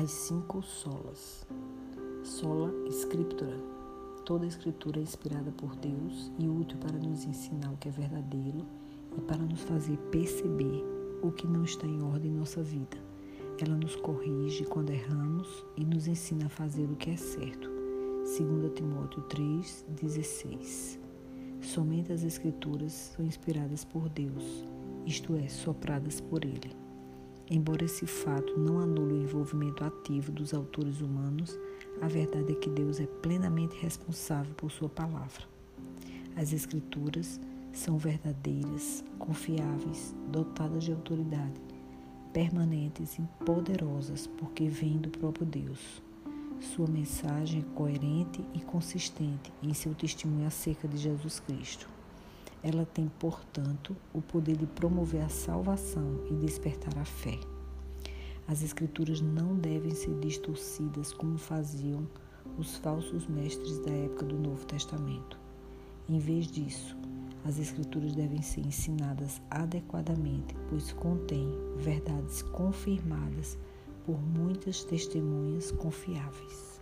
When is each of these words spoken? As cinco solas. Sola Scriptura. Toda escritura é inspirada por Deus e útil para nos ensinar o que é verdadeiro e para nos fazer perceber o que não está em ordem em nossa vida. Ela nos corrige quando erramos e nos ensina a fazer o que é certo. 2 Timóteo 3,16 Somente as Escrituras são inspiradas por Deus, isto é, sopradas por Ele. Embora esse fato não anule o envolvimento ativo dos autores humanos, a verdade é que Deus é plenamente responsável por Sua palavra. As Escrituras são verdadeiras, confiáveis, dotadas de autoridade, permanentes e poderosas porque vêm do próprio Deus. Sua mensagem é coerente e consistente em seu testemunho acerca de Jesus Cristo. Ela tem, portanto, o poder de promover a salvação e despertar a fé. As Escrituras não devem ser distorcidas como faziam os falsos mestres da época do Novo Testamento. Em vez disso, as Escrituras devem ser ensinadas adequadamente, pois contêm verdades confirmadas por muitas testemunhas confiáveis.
As 0.00 0.12
cinco 0.12 0.62
solas. 0.62 1.44
Sola 2.22 2.72
Scriptura. 2.88 3.58
Toda 4.24 4.46
escritura 4.46 5.00
é 5.00 5.02
inspirada 5.02 5.50
por 5.50 5.74
Deus 5.74 6.30
e 6.38 6.48
útil 6.48 6.78
para 6.78 6.96
nos 6.96 7.24
ensinar 7.24 7.72
o 7.72 7.76
que 7.78 7.88
é 7.88 7.90
verdadeiro 7.90 8.64
e 9.16 9.20
para 9.22 9.42
nos 9.42 9.60
fazer 9.62 9.96
perceber 10.12 10.84
o 11.20 11.32
que 11.32 11.48
não 11.48 11.64
está 11.64 11.84
em 11.84 12.00
ordem 12.00 12.30
em 12.30 12.36
nossa 12.36 12.62
vida. 12.62 12.96
Ela 13.60 13.74
nos 13.74 13.96
corrige 13.96 14.64
quando 14.66 14.90
erramos 14.90 15.66
e 15.76 15.84
nos 15.84 16.06
ensina 16.06 16.46
a 16.46 16.48
fazer 16.48 16.88
o 16.88 16.94
que 16.94 17.10
é 17.10 17.16
certo. 17.16 17.68
2 17.68 18.72
Timóteo 18.76 19.20
3,16 19.22 21.00
Somente 21.60 22.12
as 22.12 22.22
Escrituras 22.22 22.92
são 22.92 23.24
inspiradas 23.24 23.84
por 23.84 24.08
Deus, 24.08 24.64
isto 25.04 25.34
é, 25.34 25.48
sopradas 25.48 26.20
por 26.20 26.44
Ele. 26.44 26.70
Embora 27.50 27.86
esse 27.86 28.06
fato 28.06 28.58
não 28.58 28.78
anule 28.78 29.14
o 29.14 29.27
envolvimento 29.48 29.84
ativo 29.84 30.30
dos 30.30 30.52
autores 30.52 31.00
humanos, 31.00 31.58
a 32.02 32.08
verdade 32.08 32.52
é 32.52 32.54
que 32.54 32.68
Deus 32.68 33.00
é 33.00 33.06
plenamente 33.06 33.76
responsável 33.80 34.54
por 34.54 34.70
Sua 34.70 34.88
palavra. 34.88 35.42
As 36.36 36.52
Escrituras 36.52 37.40
são 37.72 37.96
verdadeiras, 37.96 39.02
confiáveis, 39.18 40.14
dotadas 40.30 40.84
de 40.84 40.92
autoridade, 40.92 41.60
permanentes 42.32 43.18
e 43.18 43.22
poderosas 43.44 44.26
porque 44.26 44.68
vêm 44.68 44.98
do 44.98 45.08
próprio 45.08 45.46
Deus. 45.46 46.02
Sua 46.60 46.86
mensagem 46.86 47.60
é 47.60 47.74
coerente 47.74 48.44
e 48.52 48.60
consistente 48.60 49.52
em 49.62 49.72
seu 49.72 49.94
testemunho 49.94 50.46
acerca 50.46 50.86
de 50.86 50.98
Jesus 50.98 51.40
Cristo. 51.40 51.88
Ela 52.62 52.84
tem, 52.84 53.10
portanto, 53.18 53.96
o 54.12 54.20
poder 54.20 54.56
de 54.56 54.66
promover 54.66 55.22
a 55.22 55.28
salvação 55.28 56.26
e 56.28 56.34
despertar 56.34 56.98
a 56.98 57.04
fé. 57.04 57.38
As 58.48 58.62
Escrituras 58.62 59.20
não 59.20 59.56
devem 59.56 59.90
ser 59.90 60.18
distorcidas 60.20 61.12
como 61.12 61.36
faziam 61.36 62.08
os 62.56 62.76
falsos 62.78 63.26
mestres 63.26 63.78
da 63.80 63.90
época 63.90 64.24
do 64.24 64.38
Novo 64.38 64.64
Testamento. 64.64 65.38
Em 66.08 66.18
vez 66.18 66.46
disso, 66.46 66.96
as 67.44 67.58
Escrituras 67.58 68.14
devem 68.14 68.40
ser 68.40 68.62
ensinadas 68.62 69.42
adequadamente, 69.50 70.56
pois 70.70 70.92
contêm 70.94 71.52
verdades 71.76 72.40
confirmadas 72.40 73.58
por 74.06 74.18
muitas 74.18 74.82
testemunhas 74.82 75.70
confiáveis. 75.70 76.80